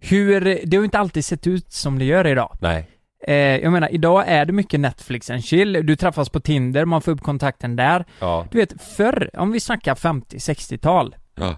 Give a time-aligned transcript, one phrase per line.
[0.00, 2.56] hur, det har ju inte alltid sett ut som det gör idag.
[2.60, 2.88] Nej.
[3.26, 7.02] Eh, jag menar, idag är det mycket Netflix and chill, du träffas på Tinder, man
[7.02, 8.04] får upp kontakten där.
[8.20, 8.46] Ja.
[8.50, 11.56] Du vet, förr, om vi snackar 50-60-tal, Ja.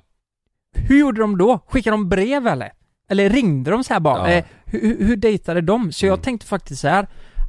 [0.75, 1.59] hur gjorde de då?
[1.69, 2.73] Skickade de brev eller?
[3.11, 4.31] Eller ringde de så här bara?
[4.33, 4.37] Ja.
[4.37, 5.93] Eh, hur, hur- dejtade de?
[5.93, 6.23] Så jag Mm.
[6.23, 7.07] tänkte faktiskt så här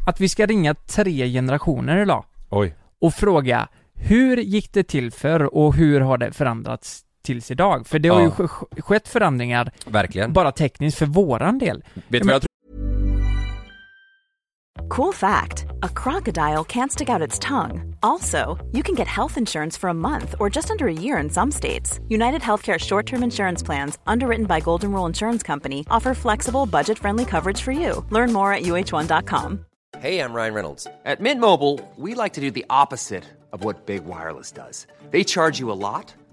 [0.07, 2.75] att vi ska ringa tre generationer idag Oj.
[3.01, 7.87] och fråga hur gick det till förr och hur har det förändrats tills idag?
[7.87, 8.25] För det har Ja.
[8.25, 10.33] ju sk- skett förändringar Verkligen.
[10.33, 11.83] bara tekniskt för våran del.
[12.07, 12.41] Vet du vad jag
[14.89, 17.95] Cool fact a crocodile can't stick out its tongue.
[18.01, 21.29] Also, you can get health insurance for a month or just under a year in
[21.29, 21.99] some states.
[22.09, 26.97] United Healthcare short term insurance plans, underwritten by Golden Rule Insurance Company, offer flexible, budget
[26.97, 28.05] friendly coverage for you.
[28.09, 29.59] Learn more at uh1.com.
[29.99, 30.87] Hey, I'm Ryan Reynolds.
[31.05, 34.87] At Mint Mobile, we like to do the opposite of what Big Wireless does.
[35.11, 36.13] They charge you a lot,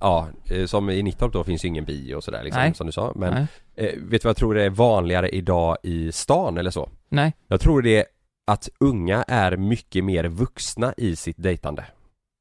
[0.00, 2.74] ja, eh, som i Nittorp då finns ju ingen bio och sådär liksom, Nej.
[2.74, 3.12] som du sa.
[3.16, 3.46] Men Nej.
[3.76, 6.88] eh, vet du vad jag tror det är vanligare idag i stan eller så?
[7.08, 7.32] Nej.
[7.48, 8.04] Jag tror det är
[8.46, 11.84] att unga är mycket mer vuxna i sitt dejtande.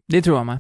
[0.08, 0.58] Det tror jag med.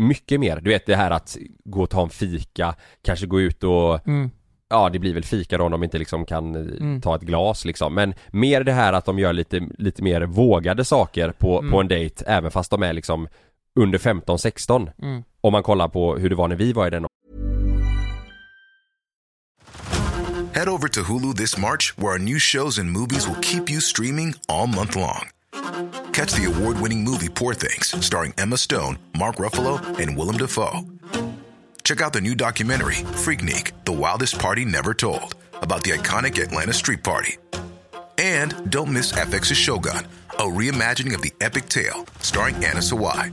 [0.00, 0.60] Mycket mer.
[0.60, 4.30] Du vet det här att gå och ta en fika, kanske gå ut och Mm.
[4.70, 7.00] Ja det blir väl fika då om de inte liksom kan eh, Mm.
[7.00, 10.84] ta ett glas liksom Men mer det här att de gör lite, lite mer vågade
[10.84, 11.70] saker på, Mm.
[11.70, 13.28] på en dejt även fast de är liksom
[13.82, 15.22] under 15-16 Mm.
[15.42, 17.06] Om man kollar på hur det var när vi var i den
[20.54, 23.80] Head over to Hulu this March, where our new shows and movies will keep you
[23.80, 25.28] streaming all month long.
[26.12, 30.84] Catch the award winning movie Poor Things, starring Emma Stone, Mark Ruffalo, and Willem Dafoe.
[31.84, 36.72] Check out the new documentary, Freaknik The Wildest Party Never Told, about the iconic Atlanta
[36.72, 37.36] Street Party.
[38.18, 40.06] And don't miss FX's Shogun,
[40.38, 43.32] a reimagining of the epic tale, starring Anna Sawai.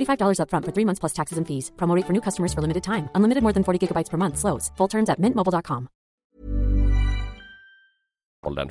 [0.00, 1.72] $45 upfront for three months plus taxes and fees.
[1.78, 3.08] Promo rate for new customers for limited time.
[3.14, 4.36] Unlimited more than 40 gigabytes per month.
[4.38, 4.72] Slows.
[4.76, 5.88] Full terms at mintmobile.com.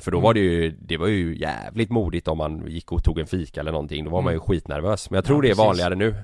[0.00, 0.22] För då Mm.
[0.22, 3.60] var det ju, det var ju jävligt modigt om man gick och tog en fika
[3.60, 4.46] eller någonting Då var man ju Mm.
[4.46, 6.14] skitnervös Men jag tror Ja, det är vanligare nu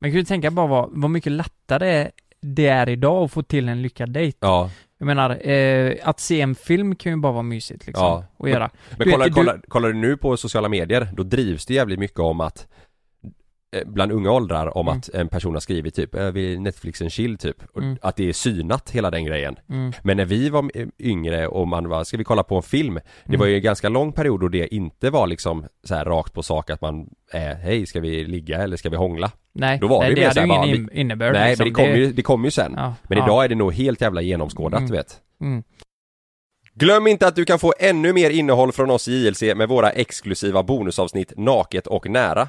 [0.00, 3.68] Men kan du tänka bara vad, vad mycket lättare det är idag att få till
[3.68, 4.38] en lyckad dejt.
[4.40, 8.04] Ja, Jag menar, eh, att se en film kan ju bara vara mysigt liksom.
[8.06, 8.24] Ja.
[8.38, 8.70] Att göra.
[8.90, 11.74] men Du vet, kolla, du- kolla, kollar du nu på sociala medier Då drivs det
[11.74, 12.68] jävligt mycket om att
[13.86, 14.98] Bland unga åldrar om Mm.
[14.98, 17.96] att en person har skrivit typ "Jag vill Netflix en chill typ och Mm.
[18.02, 19.92] Att det är synat hela den grejen Mm.
[20.02, 22.94] Men när vi var eh, yngre och man var, ska vi kolla på en film?
[22.94, 23.40] Det Mm.
[23.40, 26.42] var ju en ganska lång period då det inte var liksom så här rakt på
[26.42, 29.30] sak att man eh, Hej, ska vi ligga eller ska vi hångla?
[29.54, 31.64] Nej, Då var nej, det det, hade ju ingen in- innebörd Nej liksom.
[31.64, 33.24] men det kom, ju, det kom ju sen Ja, Men ja.
[33.24, 34.92] idag är det nog helt jävla genomskådat Mm.
[34.92, 35.62] vet Mm.
[36.76, 39.90] Glöm inte att du kan få ännu mer innehåll från oss i JLC med våra
[39.90, 42.48] exklusiva bonusavsnitt Naket och nära.